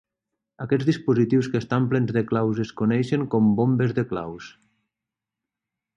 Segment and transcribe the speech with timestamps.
[0.63, 4.49] Aquests dispositius que estan plens de claus es coneixen com "bombes de claus".